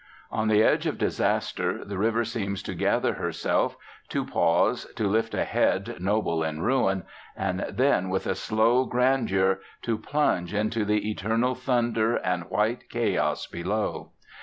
On 0.31 0.47
the 0.47 0.63
edge 0.63 0.87
of 0.87 0.97
disaster 0.97 1.85
the 1.85 1.95
river 1.99 2.25
seems 2.25 2.63
to 2.63 2.73
gather 2.73 3.13
herself, 3.13 3.77
to 4.09 4.25
pause, 4.25 4.91
to 4.95 5.07
lift 5.07 5.35
a 5.35 5.43
head 5.43 5.97
noble 5.99 6.43
in 6.43 6.61
ruin, 6.63 7.03
and 7.37 7.63
then, 7.69 8.09
with 8.09 8.25
a 8.25 8.33
slow 8.33 8.85
grandeur, 8.85 9.59
to 9.83 9.99
plunge 9.99 10.55
into 10.55 10.85
the 10.85 11.07
eternal 11.11 11.53
thunder 11.53 12.15
and 12.15 12.45
white 12.49 12.89
chaos 12.89 13.45
below. 13.45 14.09